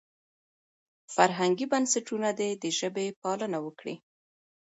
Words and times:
فرهنګي 1.15 1.65
بنسټونه 1.73 2.29
دې 2.39 2.49
د 2.63 2.65
ژبې 2.79 3.07
پالنه 3.21 3.59
وکړي. 3.65 3.95